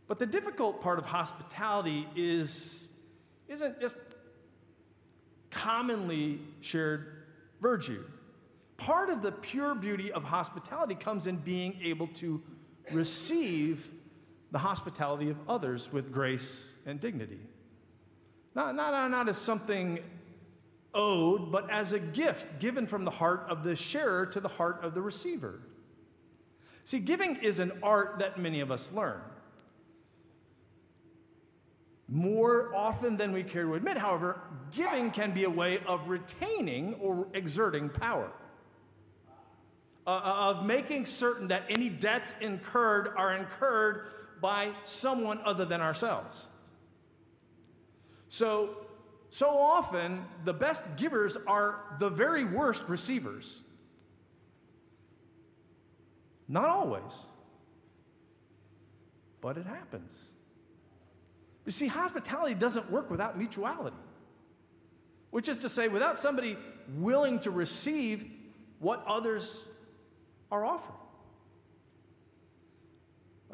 But 0.07 0.19
the 0.19 0.25
difficult 0.25 0.81
part 0.81 0.99
of 0.99 1.05
hospitality 1.05 2.07
is 2.15 2.89
isn't 3.47 3.79
just 3.79 3.95
commonly 5.51 6.41
shared 6.61 7.25
virtue. 7.61 8.03
Part 8.77 9.09
of 9.09 9.21
the 9.21 9.31
pure 9.31 9.73
beauty 9.73 10.11
of 10.11 10.23
hospitality 10.23 10.95
comes 10.95 11.27
in 11.27 11.37
being 11.37 11.79
able 11.81 12.07
to 12.15 12.41
receive 12.91 13.89
the 14.51 14.59
hospitality 14.59 15.29
of 15.29 15.37
others 15.47 15.91
with 15.91 16.11
grace 16.11 16.71
and 16.85 16.99
dignity. 16.99 17.39
Not, 18.53 18.75
not, 18.75 19.09
not 19.11 19.29
as 19.29 19.37
something 19.37 19.99
owed, 20.95 21.51
but 21.51 21.69
as 21.69 21.91
a 21.91 21.99
gift 21.99 22.59
given 22.59 22.87
from 22.87 23.05
the 23.05 23.11
heart 23.11 23.45
of 23.49 23.63
the 23.63 23.75
sharer 23.75 24.25
to 24.27 24.39
the 24.39 24.47
heart 24.47 24.83
of 24.83 24.95
the 24.95 25.01
receiver. 25.01 25.59
See, 26.85 26.99
giving 26.99 27.35
is 27.37 27.59
an 27.59 27.73
art 27.83 28.19
that 28.19 28.39
many 28.39 28.61
of 28.61 28.71
us 28.71 28.91
learn. 28.91 29.21
More 32.07 32.73
often 32.75 33.17
than 33.17 33.31
we 33.31 33.43
care 33.43 33.63
to 33.63 33.73
admit, 33.73 33.97
however, 33.97 34.39
giving 34.71 35.09
can 35.09 35.33
be 35.33 35.43
a 35.43 35.49
way 35.49 35.79
of 35.87 36.07
retaining 36.07 36.93
or 36.95 37.27
exerting 37.33 37.89
power, 37.89 38.31
uh, 40.05 40.09
uh, 40.11 40.51
of 40.51 40.65
making 40.65 41.07
certain 41.07 41.47
that 41.47 41.63
any 41.67 41.89
debts 41.89 42.35
incurred 42.39 43.09
are 43.17 43.33
incurred 43.33 44.07
by 44.39 44.69
someone 44.83 45.39
other 45.43 45.65
than 45.65 45.81
ourselves. 45.81 46.45
So, 48.29 48.84
so 49.35 49.49
often, 49.49 50.23
the 50.45 50.53
best 50.53 50.85
givers 50.95 51.35
are 51.45 51.81
the 51.99 52.09
very 52.09 52.45
worst 52.45 52.85
receivers. 52.87 53.63
Not 56.47 56.69
always, 56.69 57.19
but 59.41 59.57
it 59.57 59.65
happens. 59.65 60.13
You 61.65 61.73
see, 61.73 61.87
hospitality 61.87 62.55
doesn't 62.55 62.89
work 62.89 63.11
without 63.11 63.37
mutuality, 63.37 63.97
which 65.31 65.49
is 65.49 65.57
to 65.57 65.67
say, 65.67 65.89
without 65.89 66.17
somebody 66.17 66.55
willing 66.95 67.41
to 67.41 67.51
receive 67.51 68.31
what 68.79 69.03
others 69.05 69.65
are 70.49 70.63
offering. 70.63 70.97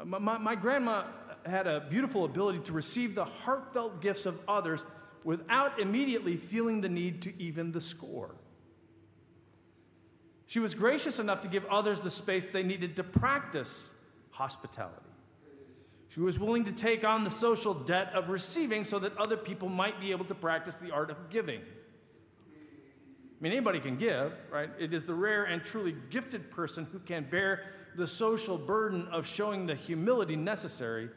My, 0.04 0.20
my, 0.20 0.38
my, 0.38 0.54
grandma 0.54 1.06
had 1.44 1.66
a 1.66 1.80
beautiful 1.80 2.24
ability 2.24 2.60
to 2.60 2.72
receive 2.72 3.16
the 3.16 3.24
heartfelt 3.24 4.00
gifts 4.00 4.26
of 4.26 4.38
others 4.46 4.84
without 5.24 5.78
immediately 5.78 6.36
feeling 6.36 6.80
the 6.80 6.88
need 6.88 7.22
to 7.22 7.42
even 7.42 7.72
the 7.72 7.80
score. 7.80 8.34
She 10.46 10.58
was 10.58 10.74
gracious 10.74 11.18
enough 11.18 11.40
to 11.42 11.48
give 11.48 11.64
others 11.66 12.00
the 12.00 12.10
space 12.10 12.46
they 12.46 12.62
needed 12.62 12.96
to 12.96 13.04
practice 13.04 13.90
hospitality. 14.30 15.00
She 16.10 16.20
was 16.20 16.38
willing 16.38 16.64
to 16.64 16.72
take 16.72 17.04
on 17.04 17.24
the 17.24 17.30
social 17.30 17.72
debt 17.72 18.12
of 18.12 18.28
receiving 18.28 18.84
so 18.84 18.98
that 18.98 19.16
other 19.16 19.38
people 19.38 19.70
might 19.70 19.98
be 19.98 20.10
able 20.10 20.26
to 20.26 20.34
practice 20.34 20.76
the 20.76 20.90
art 20.90 21.10
of 21.10 21.30
giving. 21.30 21.60
I 21.60 23.40
mean, 23.40 23.52
anybody 23.52 23.80
can 23.80 23.96
give, 23.96 24.34
right? 24.50 24.68
It 24.78 24.92
is 24.92 25.06
the 25.06 25.14
rare 25.14 25.44
and 25.44 25.64
truly 25.64 25.96
gifted 26.10 26.50
person 26.50 26.86
who 26.92 26.98
can 26.98 27.24
bear 27.30 27.64
the 27.96 28.06
social 28.06 28.58
burden 28.58 29.08
of 29.08 29.26
showing 29.26 29.66
the 29.66 29.74
humility 29.74 30.36
necessary 30.36 31.08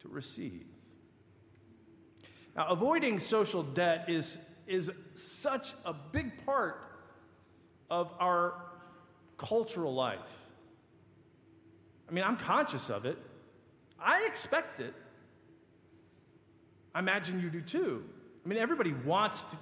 to 0.00 0.08
receive. 0.08 0.66
Now, 2.56 2.68
avoiding 2.68 3.18
social 3.18 3.62
debt 3.62 4.06
is, 4.08 4.38
is 4.66 4.90
such 5.14 5.74
a 5.84 5.92
big 5.92 6.44
part 6.44 6.82
of 7.90 8.12
our 8.20 8.54
cultural 9.36 9.94
life. 9.94 10.18
I 12.08 12.12
mean, 12.12 12.24
I'm 12.24 12.36
conscious 12.36 12.90
of 12.90 13.06
it. 13.06 13.18
I 13.98 14.26
expect 14.26 14.80
it. 14.80 14.94
I 16.94 17.00
imagine 17.00 17.40
you 17.40 17.50
do 17.50 17.60
too. 17.60 18.04
I 18.44 18.48
mean, 18.48 18.58
everybody 18.58 18.92
wants 18.92 19.44
to, 19.44 19.58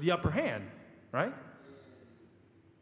the 0.00 0.10
upper 0.12 0.30
hand, 0.30 0.64
right? 1.12 1.32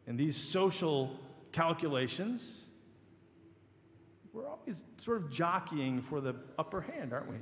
And 0.07 0.17
these 0.17 0.35
social 0.35 1.19
calculations, 1.51 2.65
we're 4.33 4.47
always 4.47 4.83
sort 4.97 5.17
of 5.17 5.29
jockeying 5.29 6.01
for 6.01 6.21
the 6.21 6.35
upper 6.57 6.81
hand, 6.81 7.13
aren't 7.13 7.29
we? 7.29 7.35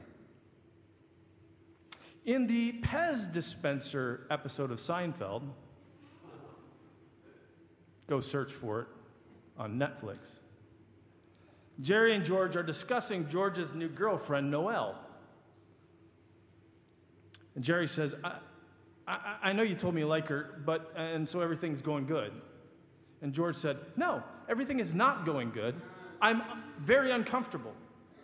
In 2.26 2.48
the 2.48 2.74
Pez 2.82 3.32
dispenser 3.32 4.26
episode 4.32 4.72
of 4.72 4.80
Seinfeld, 4.80 5.44
go 8.08 8.20
search 8.20 8.52
for 8.52 8.82
it 8.82 8.88
on 9.60 9.78
Netflix. 9.78 10.18
Jerry 11.80 12.16
and 12.16 12.26
George 12.26 12.56
are 12.56 12.64
discussing 12.64 13.30
George's 13.30 13.76
new 13.76 13.88
girlfriend, 13.88 14.50
Noelle. 14.50 15.00
And 17.54 17.64
Jerry 17.64 17.88
says, 17.88 18.16
I, 18.24 18.38
I, 19.08 19.36
I, 19.44 19.54
know 19.54 19.62
you 19.62 19.76
told 19.76 19.94
me 19.94 20.02
you 20.02 20.08
like 20.08 20.28
her, 20.30 20.62
but, 20.66 20.94
and 20.96 21.30
so 21.30 21.42
everything's 21.42 21.82
going 21.82 22.08
good. 22.08 22.34
And 23.22 23.34
George 23.34 23.56
said, 23.56 23.78
No, 23.96 24.24
everything 24.50 24.80
is 24.80 24.96
not 24.96 25.26
going 25.26 25.52
good. 25.52 25.76
I'm 26.22 26.42
very 26.80 27.12
uncomfortable. 27.12 27.74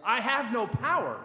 I 0.03 0.21
have 0.21 0.51
no 0.51 0.65
power. 0.65 1.23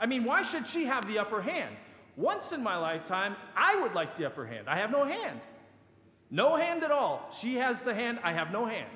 I 0.00 0.06
mean, 0.06 0.24
why 0.24 0.42
should 0.42 0.66
she 0.66 0.86
have 0.86 1.06
the 1.06 1.18
upper 1.18 1.42
hand? 1.42 1.76
Once 2.16 2.52
in 2.52 2.62
my 2.62 2.76
lifetime, 2.76 3.36
I 3.54 3.76
would 3.80 3.94
like 3.94 4.16
the 4.16 4.26
upper 4.26 4.46
hand. 4.46 4.68
I 4.68 4.76
have 4.76 4.90
no 4.90 5.04
hand. 5.04 5.40
No 6.30 6.56
hand 6.56 6.82
at 6.82 6.90
all. 6.90 7.28
She 7.38 7.56
has 7.56 7.82
the 7.82 7.94
hand, 7.94 8.18
I 8.22 8.32
have 8.32 8.50
no 8.50 8.64
hand. 8.64 8.88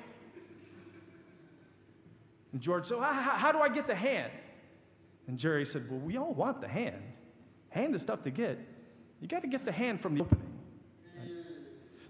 And 2.51 2.61
George 2.61 2.85
said, 2.85 2.97
how, 2.99 3.51
do 3.51 3.59
I 3.59 3.69
get 3.69 3.85
the 3.85 3.95
hand? 3.95 4.31
And 5.27 5.37
Jerry 5.37 5.65
said, 5.65 5.89
Well, 5.89 5.99
we 5.99 6.17
all 6.17 6.33
want 6.33 6.61
the 6.61 6.67
hand. 6.67 7.01
Hand 7.69 7.95
is 7.95 8.05
tough 8.05 8.23
to 8.23 8.29
get. 8.29 8.59
You 9.21 9.27
got 9.27 9.41
to 9.41 9.47
get 9.47 9.65
the 9.65 9.71
hand 9.71 10.01
from 10.01 10.15
the 10.15 10.21
opening. 10.21 10.51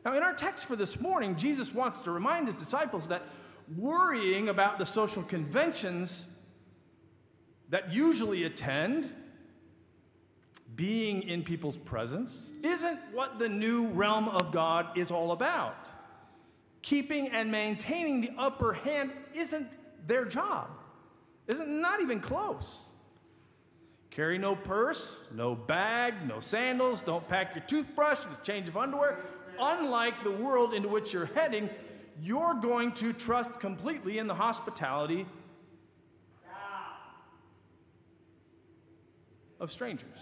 Now, 0.03 0.15
in 0.15 0.21
our 0.21 0.33
text 0.33 0.65
for 0.65 0.75
this 0.75 0.99
morning, 0.99 1.35
Jesus 1.35 1.73
wants 1.73 1.99
to 2.01 2.11
remind 2.11 2.45
his 2.45 2.55
disciples 2.55 3.07
that 3.07 3.23
worrying 3.75 4.49
about 4.49 4.77
the 4.77 4.85
social 4.85 5.23
conventions 5.23 6.27
that 7.69 7.93
usually 7.93 8.43
attend 8.43 9.09
being 10.75 11.23
in 11.23 11.43
people's 11.43 11.77
presence 11.77 12.51
isn't 12.63 12.99
what 13.13 13.39
the 13.39 13.47
new 13.47 13.87
realm 13.87 14.27
of 14.29 14.51
God 14.51 14.97
is 14.97 15.11
all 15.11 15.31
about. 15.31 15.89
Keeping 16.81 17.29
and 17.29 17.51
maintaining 17.51 18.21
the 18.21 18.31
upper 18.37 18.73
hand 18.73 19.11
isn't 19.33 19.71
their 20.05 20.25
job. 20.25 20.69
Isn't 21.47 21.69
not 21.69 22.01
even 22.01 22.19
close. 22.19 22.83
Carry 24.11 24.37
no 24.37 24.55
purse, 24.55 25.17
no 25.33 25.55
bag, 25.55 26.13
no 26.27 26.39
sandals, 26.39 27.03
don't 27.03 27.27
pack 27.27 27.53
your 27.55 27.63
toothbrush 27.65 28.23
and 28.23 28.33
a 28.33 28.41
change 28.43 28.67
of 28.69 28.77
underwear. 28.77 29.19
Unlike 29.59 30.23
the 30.23 30.31
world 30.31 30.73
into 30.73 30.87
which 30.87 31.13
you're 31.13 31.25
heading, 31.25 31.69
you're 32.21 32.53
going 32.53 32.91
to 32.93 33.13
trust 33.13 33.59
completely 33.59 34.17
in 34.17 34.27
the 34.27 34.35
hospitality 34.35 35.25
of 39.65 39.71
strangers. 39.71 40.19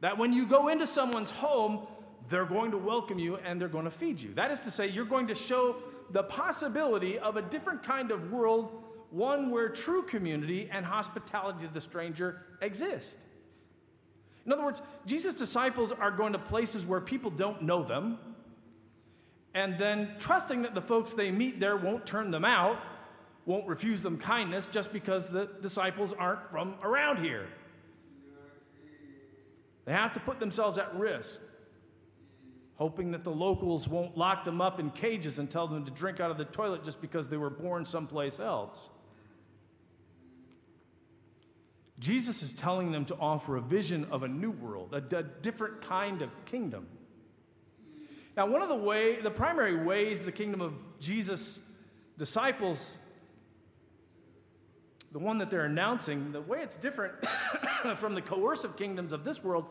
That 0.00 0.16
when 0.16 0.32
you 0.32 0.46
go 0.46 0.68
into 0.68 0.86
someone's 0.86 1.30
home, 1.30 1.86
they're 2.28 2.46
going 2.46 2.70
to 2.70 2.78
welcome 2.78 3.18
you 3.18 3.36
and 3.36 3.60
they're 3.60 3.68
going 3.68 3.84
to 3.84 3.90
feed 3.90 4.20
you. 4.20 4.32
That 4.34 4.50
is 4.50 4.60
to 4.60 4.70
say, 4.70 4.88
you're 4.88 5.04
going 5.04 5.26
to 5.26 5.34
show 5.34 5.76
the 6.10 6.22
possibility 6.22 7.18
of 7.18 7.36
a 7.36 7.42
different 7.42 7.82
kind 7.82 8.10
of 8.10 8.32
world, 8.32 8.82
one 9.10 9.50
where 9.50 9.68
true 9.68 10.02
community 10.02 10.68
and 10.72 10.86
hospitality 10.86 11.66
to 11.66 11.72
the 11.72 11.80
stranger 11.80 12.42
exist. 12.60 13.16
In 14.44 14.52
other 14.52 14.64
words, 14.64 14.82
Jesus' 15.06 15.34
disciples 15.34 15.92
are 15.92 16.10
going 16.10 16.32
to 16.32 16.38
places 16.38 16.84
where 16.84 17.00
people 17.00 17.30
don't 17.30 17.62
know 17.62 17.82
them, 17.82 18.18
and 19.54 19.78
then 19.78 20.14
trusting 20.18 20.62
that 20.62 20.74
the 20.74 20.80
folks 20.80 21.12
they 21.12 21.30
meet 21.30 21.60
there 21.60 21.76
won't 21.76 22.06
turn 22.06 22.30
them 22.30 22.44
out, 22.44 22.78
won't 23.44 23.66
refuse 23.66 24.02
them 24.02 24.18
kindness 24.18 24.66
just 24.66 24.92
because 24.92 25.28
the 25.28 25.48
disciples 25.60 26.12
aren't 26.12 26.50
from 26.50 26.74
around 26.82 27.18
here. 27.18 27.48
They 29.84 29.92
have 29.92 30.12
to 30.12 30.20
put 30.20 30.38
themselves 30.38 30.78
at 30.78 30.94
risk, 30.94 31.40
hoping 32.76 33.10
that 33.10 33.24
the 33.24 33.32
locals 33.32 33.88
won't 33.88 34.16
lock 34.16 34.44
them 34.44 34.60
up 34.60 34.78
in 34.78 34.90
cages 34.90 35.38
and 35.38 35.50
tell 35.50 35.66
them 35.66 35.84
to 35.84 35.90
drink 35.90 36.20
out 36.20 36.30
of 36.30 36.38
the 36.38 36.44
toilet 36.44 36.84
just 36.84 37.00
because 37.00 37.28
they 37.28 37.36
were 37.36 37.50
born 37.50 37.84
someplace 37.84 38.38
else. 38.38 38.88
Jesus 41.98 42.42
is 42.42 42.52
telling 42.52 42.90
them 42.90 43.04
to 43.06 43.16
offer 43.16 43.56
a 43.56 43.60
vision 43.60 44.06
of 44.10 44.22
a 44.22 44.28
new 44.28 44.50
world, 44.50 44.92
a, 44.92 45.16
a 45.16 45.22
different 45.22 45.82
kind 45.82 46.22
of 46.22 46.30
kingdom. 46.46 46.86
Now, 48.36 48.46
one 48.46 48.62
of 48.62 48.68
the 48.68 48.76
way, 48.76 49.16
the 49.20 49.30
primary 49.30 49.84
ways 49.84 50.24
the 50.24 50.32
kingdom 50.32 50.60
of 50.60 50.72
Jesus 50.98 51.60
disciples, 52.18 52.96
the 55.12 55.18
one 55.18 55.38
that 55.38 55.50
they're 55.50 55.66
announcing, 55.66 56.32
the 56.32 56.40
way 56.40 56.60
it's 56.62 56.76
different 56.76 57.14
from 57.96 58.14
the 58.14 58.22
coercive 58.22 58.76
kingdoms 58.76 59.12
of 59.12 59.24
this 59.24 59.44
world 59.44 59.66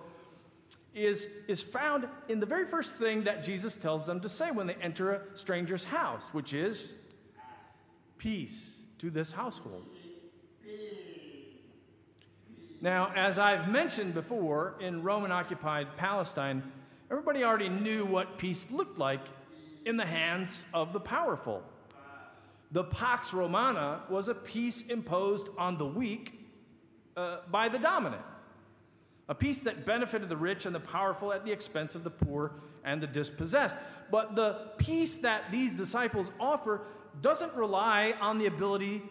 is, 0.93 1.27
is 1.47 1.61
found 1.63 2.07
in 2.29 2.39
the 2.39 2.45
very 2.45 2.65
first 2.65 2.97
thing 2.97 3.23
that 3.23 3.43
Jesus 3.43 3.75
tells 3.75 4.05
them 4.05 4.19
to 4.21 4.29
say 4.29 4.51
when 4.51 4.67
they 4.67 4.75
enter 4.75 5.11
a 5.11 5.21
stranger's 5.37 5.83
house, 5.83 6.29
which 6.31 6.53
is 6.53 6.93
peace 8.17 8.81
to 8.99 9.09
this 9.09 9.31
household. 9.31 9.85
Now, 12.81 13.11
as 13.15 13.37
I've 13.37 13.69
mentioned 13.69 14.13
before, 14.13 14.75
in 14.79 15.03
Roman 15.03 15.31
occupied 15.31 15.97
Palestine, 15.97 16.63
everybody 17.11 17.43
already 17.43 17.69
knew 17.69 18.05
what 18.05 18.37
peace 18.37 18.65
looked 18.71 18.97
like 18.97 19.21
in 19.85 19.97
the 19.97 20.05
hands 20.05 20.65
of 20.73 20.91
the 20.91 20.99
powerful. 20.99 21.63
The 22.71 22.83
Pax 22.85 23.33
Romana 23.33 24.03
was 24.09 24.27
a 24.27 24.33
peace 24.33 24.81
imposed 24.87 25.49
on 25.57 25.77
the 25.77 25.85
weak 25.85 26.39
uh, 27.17 27.39
by 27.49 27.67
the 27.67 27.77
dominant, 27.77 28.21
a 29.27 29.35
peace 29.35 29.59
that 29.59 29.85
benefited 29.85 30.29
the 30.29 30.37
rich 30.37 30.65
and 30.65 30.73
the 30.73 30.79
powerful 30.79 31.33
at 31.33 31.45
the 31.45 31.51
expense 31.51 31.95
of 31.95 32.03
the 32.03 32.09
poor 32.09 32.53
and 32.85 33.01
the 33.01 33.07
dispossessed. 33.07 33.75
But 34.09 34.35
the 34.35 34.69
peace 34.77 35.17
that 35.17 35.51
these 35.51 35.73
disciples 35.73 36.31
offer 36.39 36.81
doesn't 37.21 37.53
rely 37.55 38.13
on 38.21 38.37
the 38.39 38.45
ability 38.45 39.03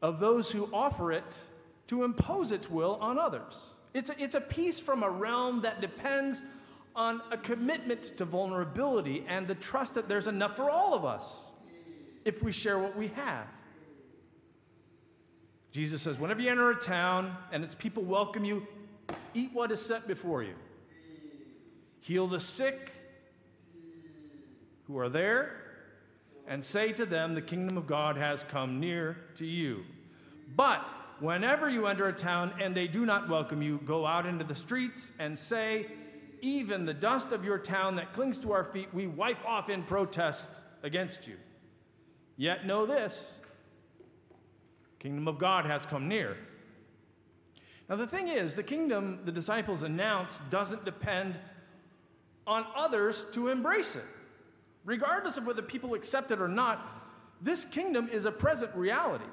of 0.00 0.20
those 0.20 0.52
who 0.52 0.68
offer 0.72 1.10
it 1.10 1.40
to 1.88 2.04
impose 2.04 2.52
its 2.52 2.70
will 2.70 2.98
on 3.00 3.18
others. 3.18 3.66
It's 3.94 4.10
a, 4.10 4.22
it's 4.22 4.34
a 4.34 4.40
peace 4.40 4.78
from 4.78 5.02
a 5.02 5.10
realm 5.10 5.62
that 5.62 5.80
depends 5.80 6.42
on 6.96 7.20
a 7.30 7.36
commitment 7.36 8.16
to 8.16 8.24
vulnerability 8.24 9.24
and 9.28 9.46
the 9.46 9.54
trust 9.54 9.94
that 9.94 10.08
there's 10.08 10.26
enough 10.26 10.56
for 10.56 10.70
all 10.70 10.94
of 10.94 11.04
us 11.04 11.44
if 12.24 12.42
we 12.42 12.50
share 12.50 12.78
what 12.78 12.96
we 12.96 13.08
have. 13.08 13.46
Jesus 15.70 16.00
says, 16.00 16.18
whenever 16.18 16.40
you 16.40 16.50
enter 16.50 16.70
a 16.70 16.74
town 16.74 17.36
and 17.52 17.62
its 17.62 17.74
people 17.74 18.02
welcome 18.02 18.46
you, 18.46 18.66
eat 19.34 19.50
what 19.52 19.70
is 19.70 19.80
set 19.80 20.08
before 20.08 20.42
you. 20.42 20.54
Heal 22.00 22.26
the 22.26 22.40
sick 22.40 22.92
who 24.86 24.98
are 24.98 25.10
there 25.10 25.62
and 26.48 26.64
say 26.64 26.92
to 26.92 27.04
them, 27.04 27.34
The 27.34 27.42
kingdom 27.42 27.76
of 27.76 27.86
God 27.86 28.16
has 28.16 28.44
come 28.44 28.80
near 28.80 29.18
to 29.34 29.44
you. 29.44 29.84
But 30.54 30.86
whenever 31.18 31.68
you 31.68 31.86
enter 31.86 32.08
a 32.08 32.12
town 32.12 32.54
and 32.60 32.74
they 32.74 32.86
do 32.86 33.04
not 33.04 33.28
welcome 33.28 33.60
you, 33.60 33.80
go 33.84 34.06
out 34.06 34.24
into 34.24 34.44
the 34.44 34.54
streets 34.54 35.12
and 35.18 35.38
say, 35.38 35.86
Even 36.40 36.84
the 36.84 36.94
dust 36.94 37.32
of 37.32 37.44
your 37.44 37.58
town 37.58 37.96
that 37.96 38.12
clings 38.12 38.38
to 38.38 38.52
our 38.52 38.64
feet, 38.64 38.88
we 38.92 39.06
wipe 39.06 39.44
off 39.46 39.68
in 39.68 39.82
protest 39.82 40.48
against 40.82 41.26
you. 41.26 41.36
Yet 42.36 42.66
know 42.66 42.86
this 42.86 43.38
kingdom 44.98 45.28
of 45.28 45.38
God 45.38 45.66
has 45.66 45.86
come 45.86 46.08
near. 46.08 46.36
Now, 47.88 47.96
the 47.96 48.06
thing 48.06 48.28
is, 48.28 48.56
the 48.56 48.62
kingdom 48.62 49.20
the 49.24 49.32
disciples 49.32 49.82
announce 49.82 50.40
doesn't 50.50 50.84
depend 50.84 51.36
on 52.46 52.66
others 52.74 53.26
to 53.32 53.48
embrace 53.48 53.96
it. 53.96 54.04
Regardless 54.84 55.36
of 55.36 55.46
whether 55.46 55.62
people 55.62 55.94
accept 55.94 56.30
it 56.30 56.40
or 56.40 56.48
not, 56.48 57.04
this 57.40 57.64
kingdom 57.64 58.08
is 58.10 58.24
a 58.24 58.32
present 58.32 58.74
reality. 58.74 59.24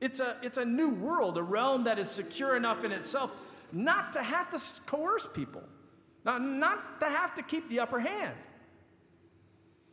It's 0.00 0.20
a, 0.20 0.36
it's 0.42 0.56
a 0.56 0.64
new 0.64 0.90
world, 0.90 1.36
a 1.36 1.42
realm 1.42 1.84
that 1.84 1.98
is 1.98 2.10
secure 2.10 2.56
enough 2.56 2.84
in 2.84 2.92
itself 2.92 3.32
not 3.72 4.12
to 4.14 4.22
have 4.22 4.48
to 4.50 4.58
coerce 4.86 5.28
people, 5.32 5.62
not, 6.24 6.42
not 6.42 7.00
to 7.00 7.06
have 7.06 7.34
to 7.36 7.42
keep 7.42 7.68
the 7.68 7.80
upper 7.80 8.00
hand. 8.00 8.34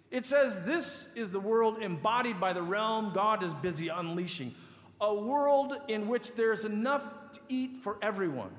It 0.10 0.26
says 0.26 0.64
this 0.64 1.08
is 1.16 1.32
the 1.32 1.40
world 1.40 1.82
embodied 1.82 2.40
by 2.40 2.54
the 2.54 2.62
realm 2.62 3.12
God 3.14 3.44
is 3.44 3.54
busy 3.56 3.90
unleashing, 3.90 4.56
a 5.02 5.14
world 5.14 5.76
in 5.88 6.08
which 6.08 6.34
there's 6.34 6.64
enough 6.64 7.04
to 7.34 7.40
eat 7.50 7.78
for 7.84 7.98
everyone, 8.02 8.52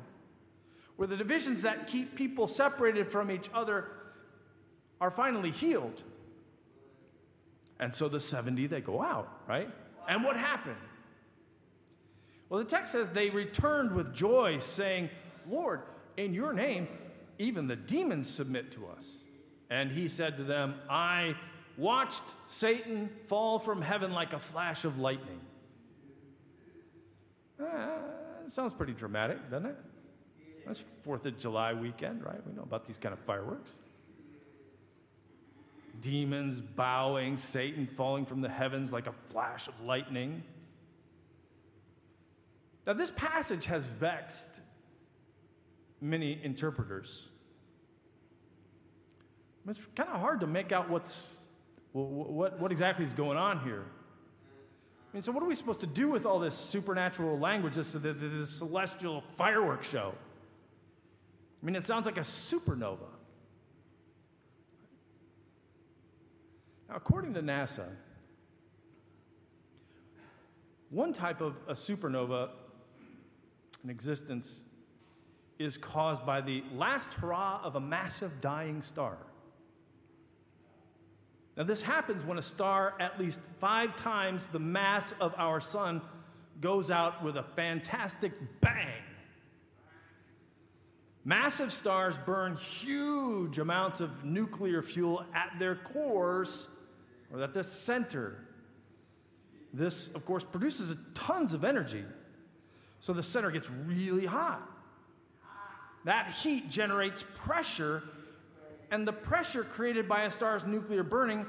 where 0.96 1.09
the 1.09 1.16
divisions 1.16 1.62
that 1.62 1.87
keep 1.87 2.14
people 2.14 2.48
separated 2.48 3.11
from 3.11 3.31
each 3.31 3.48
other 3.54 3.87
are 5.00 5.11
finally 5.11 5.50
healed. 5.50 6.02
And 7.81 7.94
so 7.94 8.09
the 8.09 8.20
70, 8.20 8.66
they 8.66 8.81
go 8.81 9.00
out, 9.00 9.42
right? 9.46 9.70
And 10.09 10.24
what 10.24 10.37
happened? 10.37 10.76
Well, 12.48 12.59
the 12.59 12.66
text 12.66 12.92
says 12.92 13.11
they 13.11 13.31
returned 13.31 13.92
with 13.92 14.14
joy, 14.14 14.59
saying, 14.59 15.11
Lord, 15.48 15.83
in 16.16 16.35
your 16.35 16.52
name, 16.52 16.88
even 17.38 17.66
the 17.66 17.77
demons 17.77 18.29
submit 18.29 18.70
to 18.72 18.87
us. 18.87 19.18
And 19.70 19.90
he 19.90 20.09
said 20.09 20.37
to 20.38 20.44
them, 20.44 20.74
I 20.88 21.35
watched 21.77 22.22
Satan 22.46 23.11
fall 23.27 23.59
from 23.59 23.83
heaven 23.83 24.12
like 24.12 24.33
a 24.33 24.38
flash 24.38 24.85
of 24.85 24.98
lightning. 24.98 25.40
Uh, 27.61 28.46
sounds 28.46 28.72
pretty 28.72 28.94
dramatic, 28.94 29.51
doesn't 29.51 29.66
it? 29.66 29.77
That's 30.66 30.83
Fourth 31.03 31.27
of 31.27 31.38
July 31.38 31.74
weekend, 31.74 32.24
right? 32.24 32.44
We 32.46 32.53
know 32.53 32.62
about 32.62 32.87
these 32.87 32.98
kind 32.98 33.12
of 33.12 33.18
fireworks 33.20 33.72
demons 36.01 36.61
bowing, 36.61 37.37
Satan 37.37 37.87
falling 37.87 38.24
from 38.24 38.40
the 38.40 38.48
heavens 38.48 38.92
like 38.92 39.07
a 39.07 39.12
flash 39.27 39.68
of 39.68 39.81
lightning. 39.83 40.42
Now, 42.87 42.94
this 42.94 43.11
passage 43.11 43.66
has 43.66 43.85
vexed 43.85 44.48
many 46.00 46.38
interpreters. 46.42 47.28
It's 49.66 49.87
kind 49.94 50.08
of 50.08 50.20
hard 50.20 50.40
to 50.40 50.46
make 50.46 50.72
out 50.72 50.88
what's, 50.88 51.48
what, 51.92 52.58
what 52.58 52.72
exactly 52.72 53.04
is 53.04 53.12
going 53.12 53.37
on 53.37 53.61
here. 53.61 53.84
I 55.11 55.16
mean, 55.16 55.22
so 55.22 55.32
what 55.32 55.42
are 55.42 55.46
we 55.46 55.54
supposed 55.54 55.80
to 55.80 55.87
do 55.87 56.08
with 56.08 56.24
all 56.24 56.38
this 56.38 56.54
supernatural 56.54 57.38
language, 57.38 57.74
this, 57.74 57.92
this, 57.92 58.16
this 58.18 58.50
celestial 58.50 59.24
fireworks 59.37 59.88
show? 59.88 60.14
I 61.62 61.66
mean, 61.66 61.76
it 61.76 61.84
sounds 61.84 62.06
like 62.06 62.16
a 62.16 62.22
supernova. 62.22 63.08
Now, 66.88 66.96
according 66.96 67.34
to 67.34 67.42
NASA, 67.42 67.88
one 70.90 71.12
type 71.12 71.40
of 71.40 71.56
a 71.66 71.74
supernova 71.74 72.50
in 73.84 73.90
existence 73.90 74.61
is 75.58 75.76
caused 75.76 76.24
by 76.24 76.40
the 76.40 76.62
last 76.72 77.14
hurrah 77.14 77.60
of 77.62 77.76
a 77.76 77.80
massive 77.80 78.40
dying 78.40 78.80
star. 78.82 79.18
Now, 81.56 81.64
this 81.64 81.82
happens 81.82 82.24
when 82.24 82.38
a 82.38 82.42
star 82.42 82.94
at 83.00 83.18
least 83.18 83.40
five 83.58 83.96
times 83.96 84.46
the 84.46 84.60
mass 84.60 85.12
of 85.20 85.34
our 85.36 85.60
sun 85.60 86.00
goes 86.60 86.90
out 86.90 87.24
with 87.24 87.36
a 87.36 87.42
fantastic 87.42 88.32
bang. 88.60 89.02
Massive 91.24 91.72
stars 91.72 92.16
burn 92.24 92.56
huge 92.56 93.58
amounts 93.58 94.00
of 94.00 94.24
nuclear 94.24 94.82
fuel 94.82 95.24
at 95.34 95.58
their 95.58 95.74
cores 95.74 96.68
or 97.32 97.42
at 97.42 97.52
the 97.52 97.64
center. 97.64 98.38
This, 99.74 100.08
of 100.14 100.24
course, 100.24 100.44
produces 100.44 100.96
tons 101.12 101.54
of 101.54 101.64
energy. 101.64 102.04
So 103.00 103.12
the 103.12 103.22
center 103.22 103.50
gets 103.50 103.68
really 103.70 104.26
hot. 104.26 104.62
That 106.04 106.30
heat 106.30 106.70
generates 106.70 107.24
pressure, 107.37 108.02
and 108.90 109.06
the 109.06 109.12
pressure 109.12 109.64
created 109.64 110.08
by 110.08 110.22
a 110.22 110.30
star's 110.30 110.64
nuclear 110.64 111.02
burning 111.02 111.46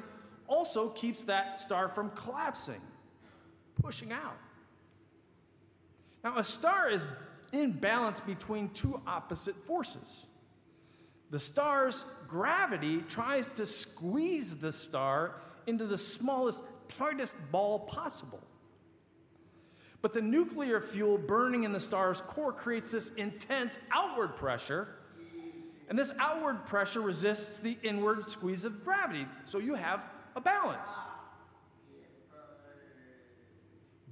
also 0.47 0.89
keeps 0.89 1.23
that 1.23 1.59
star 1.59 1.87
from 1.87 2.09
collapsing, 2.11 2.81
pushing 3.81 4.11
out. 4.11 4.37
Now, 6.23 6.37
a 6.37 6.43
star 6.43 6.89
is 6.89 7.05
in 7.53 7.71
balance 7.71 8.19
between 8.19 8.69
two 8.69 8.99
opposite 9.07 9.55
forces. 9.65 10.25
The 11.29 11.39
star's 11.39 12.05
gravity 12.27 13.01
tries 13.07 13.49
to 13.49 13.65
squeeze 13.65 14.57
the 14.57 14.73
star 14.73 15.35
into 15.67 15.85
the 15.85 15.97
smallest, 15.97 16.63
tightest 16.87 17.35
ball 17.51 17.79
possible. 17.79 18.41
But 20.01 20.13
the 20.13 20.21
nuclear 20.21 20.79
fuel 20.79 21.17
burning 21.17 21.63
in 21.65 21.73
the 21.73 21.79
star's 21.79 22.21
core 22.21 22.53
creates 22.53 22.91
this 22.91 23.09
intense 23.09 23.77
outward 23.91 24.35
pressure, 24.35 24.87
and 25.89 25.97
this 25.97 26.11
outward 26.19 26.65
pressure 26.65 27.01
resists 27.01 27.59
the 27.59 27.77
inward 27.83 28.29
squeeze 28.29 28.63
of 28.63 28.85
gravity. 28.85 29.25
So 29.45 29.57
you 29.57 29.75
have 29.75 30.01
a 30.35 30.41
balance. 30.41 30.89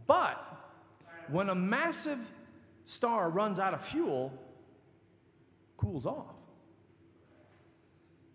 But 0.07 0.43
when 1.29 1.49
a 1.49 1.55
massive 1.55 2.19
star 2.85 3.29
runs 3.29 3.59
out 3.59 3.73
of 3.73 3.83
fuel, 3.83 4.33
cools 5.77 6.05
off. 6.05 6.33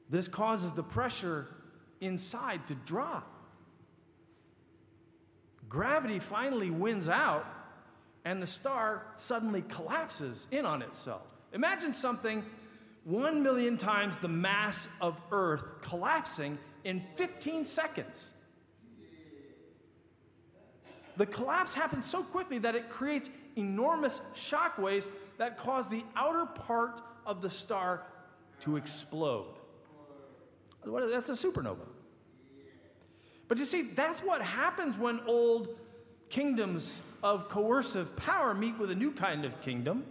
This 0.08 0.28
causes 0.28 0.72
the 0.72 0.82
pressure 0.82 1.48
inside 2.00 2.66
to 2.68 2.74
drop. 2.74 3.31
Gravity 5.72 6.18
finally 6.18 6.68
wins 6.68 7.08
out, 7.08 7.46
and 8.26 8.42
the 8.42 8.46
star 8.46 9.06
suddenly 9.16 9.62
collapses 9.62 10.46
in 10.50 10.66
on 10.66 10.82
itself. 10.82 11.22
Imagine 11.54 11.94
something 11.94 12.44
one 13.04 13.42
million 13.42 13.78
times 13.78 14.18
the 14.18 14.28
mass 14.28 14.86
of 15.00 15.18
Earth 15.30 15.80
collapsing 15.80 16.58
in 16.84 17.02
15 17.16 17.64
seconds. 17.64 18.34
The 21.16 21.24
collapse 21.24 21.72
happens 21.72 22.04
so 22.04 22.22
quickly 22.22 22.58
that 22.58 22.74
it 22.74 22.90
creates 22.90 23.30
enormous 23.56 24.20
shock 24.34 24.76
waves 24.76 25.08
that 25.38 25.56
cause 25.56 25.88
the 25.88 26.04
outer 26.14 26.44
part 26.44 27.00
of 27.24 27.40
the 27.40 27.48
star 27.48 28.02
to 28.60 28.76
explode. 28.76 29.54
That's 30.84 31.30
a 31.30 31.32
supernova. 31.32 31.86
But 33.52 33.58
you 33.58 33.66
see, 33.66 33.82
that's 33.82 34.22
what 34.22 34.40
happens 34.40 34.96
when 34.96 35.20
old 35.26 35.76
kingdoms 36.30 37.02
of 37.22 37.50
coercive 37.50 38.16
power 38.16 38.54
meet 38.54 38.78
with 38.78 38.90
a 38.90 38.94
new 38.94 39.10
kind 39.10 39.44
of 39.44 39.60
kingdom. 39.60 40.06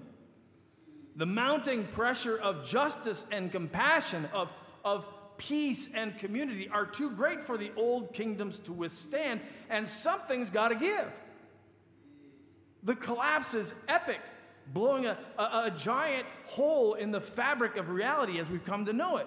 The 1.15 1.25
mounting 1.25 1.85
pressure 1.85 2.37
of 2.37 2.63
justice 2.63 3.25
and 3.31 3.51
compassion, 3.51 4.29
of, 4.31 4.49
of 4.85 5.07
peace 5.39 5.89
and 5.91 6.15
community 6.19 6.69
are 6.69 6.85
too 6.85 7.09
great 7.09 7.41
for 7.41 7.57
the 7.57 7.71
old 7.75 8.13
kingdoms 8.13 8.59
to 8.59 8.73
withstand, 8.73 9.41
and 9.71 9.89
something's 9.89 10.51
got 10.51 10.67
to 10.67 10.75
give. 10.75 11.11
The 12.83 12.93
collapse 12.93 13.55
is 13.55 13.73
epic, 13.87 14.21
blowing 14.71 15.07
a, 15.07 15.17
a, 15.39 15.63
a, 15.65 15.73
giant 15.75 16.27
hole 16.45 16.93
in 16.93 17.09
the 17.09 17.21
fabric 17.21 17.75
of 17.77 17.89
reality 17.89 18.39
as 18.39 18.51
we've 18.51 18.63
come 18.63 18.85
to 18.85 18.93
know 18.93 19.17
it. 19.17 19.25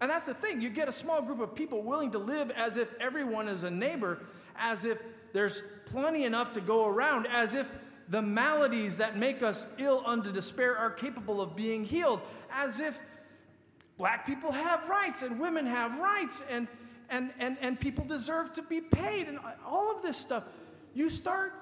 And 0.00 0.10
that's 0.10 0.26
the 0.26 0.34
thing. 0.34 0.60
You 0.60 0.68
get 0.68 0.88
a 0.88 0.92
small 0.92 1.22
group 1.22 1.40
of 1.40 1.54
people 1.54 1.82
willing 1.82 2.10
to 2.12 2.18
live 2.18 2.50
as 2.50 2.76
if 2.76 2.88
everyone 3.00 3.48
is 3.48 3.64
a 3.64 3.70
neighbor, 3.70 4.20
as 4.58 4.84
if 4.84 4.98
there's 5.32 5.62
plenty 5.86 6.24
enough 6.24 6.52
to 6.54 6.60
go 6.60 6.86
around, 6.86 7.26
as 7.26 7.54
if 7.54 7.70
the 8.08 8.22
maladies 8.22 8.98
that 8.98 9.16
make 9.16 9.42
us 9.42 9.66
ill 9.78 10.02
unto 10.06 10.32
despair 10.32 10.76
are 10.76 10.90
capable 10.90 11.40
of 11.40 11.56
being 11.56 11.84
healed, 11.84 12.20
as 12.52 12.78
if 12.78 12.98
black 13.98 14.26
people 14.26 14.52
have 14.52 14.88
rights 14.88 15.22
and 15.22 15.40
women 15.40 15.66
have 15.66 15.98
rights 15.98 16.42
and, 16.50 16.68
and, 17.08 17.32
and, 17.38 17.56
and 17.60 17.80
people 17.80 18.04
deserve 18.04 18.52
to 18.52 18.62
be 18.62 18.80
paid 18.80 19.28
and 19.28 19.38
all 19.64 19.94
of 19.94 20.02
this 20.02 20.16
stuff. 20.16 20.44
You 20.94 21.10
start 21.10 21.54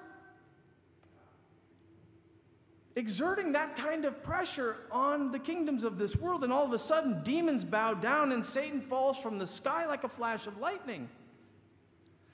exerting 2.97 3.53
that 3.53 3.77
kind 3.77 4.05
of 4.05 4.23
pressure 4.23 4.77
on 4.91 5.33
the 5.33 5.39
kingdoms 5.39 5.85
of 5.85 5.99
this 5.99 6.17
world, 6.17 6.45
and 6.45 6.53
all 6.53 6.65
of 6.65 6.73
a 6.73 6.79
sudden, 6.79 7.23
demons 7.23 7.65
bow 7.65 7.95
down 7.95 8.33
and 8.33 8.45
Satan 8.45 8.81
falls 8.81 9.19
from 9.19 9.39
the 9.39 9.47
sky 9.47 9.87
like 9.87 10.05
a 10.05 10.09
flash 10.09 10.47
of 10.47 10.59
lightning. 10.59 11.09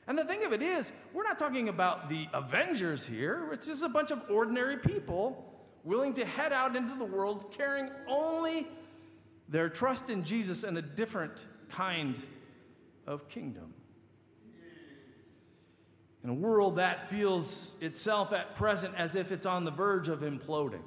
And 0.06 0.18
the 0.18 0.24
thing 0.24 0.44
of 0.44 0.52
it 0.52 0.62
is, 0.62 0.92
we're 1.14 1.22
not 1.22 1.38
talking 1.38 1.68
about 1.68 2.08
the 2.08 2.26
Avengers 2.34 3.06
here. 3.06 3.48
It's 3.52 3.66
just 3.66 3.82
a 3.82 3.88
bunch 3.88 4.10
of 4.10 4.22
ordinary 4.28 4.76
people 4.76 5.46
willing 5.84 6.12
to 6.14 6.24
head 6.24 6.52
out 6.52 6.76
into 6.76 6.94
the 6.96 7.04
world 7.04 7.54
carrying 7.56 7.90
only 8.06 8.66
their 9.48 9.68
trust 9.68 10.10
in 10.10 10.24
Jesus 10.24 10.64
and 10.64 10.76
a 10.76 10.82
different 10.82 11.46
kind 11.68 12.20
of 13.06 13.28
kingdom. 13.28 13.72
In 16.22 16.30
a 16.30 16.34
world 16.34 16.76
that 16.76 17.08
feels 17.08 17.74
itself 17.80 18.32
at 18.32 18.54
present 18.54 18.94
as 18.96 19.16
if 19.16 19.32
it's 19.32 19.46
on 19.46 19.64
the 19.64 19.70
verge 19.70 20.08
of 20.08 20.20
imploding. 20.20 20.82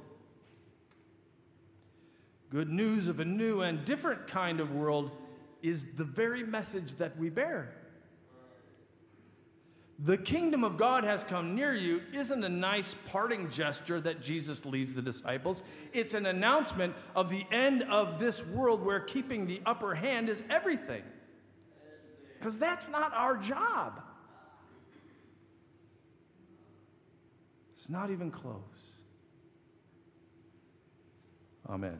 Good 2.51 2.69
news 2.69 3.07
of 3.07 3.19
a 3.19 3.25
new 3.25 3.61
and 3.61 3.83
different 3.83 4.27
kind 4.27 4.59
of 4.59 4.71
world 4.71 5.09
is 5.63 5.87
the 5.95 6.03
very 6.03 6.43
message 6.43 6.95
that 6.95 7.17
we 7.17 7.29
bear. 7.29 7.73
The 9.99 10.17
kingdom 10.17 10.63
of 10.63 10.77
God 10.77 11.03
has 11.03 11.23
come 11.23 11.55
near 11.55 11.73
you 11.73 12.01
isn't 12.13 12.43
a 12.43 12.49
nice 12.49 12.95
parting 13.07 13.49
gesture 13.49 14.01
that 14.01 14.21
Jesus 14.21 14.65
leaves 14.65 14.93
the 14.93 15.01
disciples. 15.01 15.61
It's 15.93 16.13
an 16.13 16.25
announcement 16.25 16.93
of 17.15 17.29
the 17.29 17.45
end 17.51 17.83
of 17.83 18.19
this 18.19 18.45
world 18.45 18.83
where 18.83 18.99
keeping 18.99 19.47
the 19.47 19.61
upper 19.65 19.95
hand 19.95 20.29
is 20.29 20.43
everything. 20.49 21.03
Because 22.37 22.59
that's 22.59 22.89
not 22.89 23.13
our 23.13 23.37
job. 23.37 24.01
It's 27.83 27.89
not 27.89 28.11
even 28.11 28.31
close. 28.31 28.61
Amen. 31.67 31.99